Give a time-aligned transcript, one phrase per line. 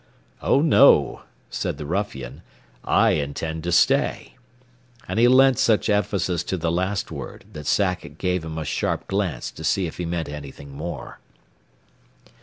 [0.41, 1.21] "Oh, no,"
[1.51, 2.41] said the ruffian,
[2.83, 4.33] "I intend to stay."
[5.07, 9.05] And he lent such emphasis to the last word that Sackett gave him a sharp
[9.07, 11.19] glance to see if he meant anything more.